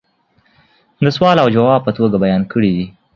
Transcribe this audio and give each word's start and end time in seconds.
دسوال 1.05 1.37
او 1.43 1.47
جواب 1.55 1.79
په 1.83 1.91
توگه 1.97 2.17
بیان 2.25 2.41
کړي 2.51 2.69
دي 2.75 2.85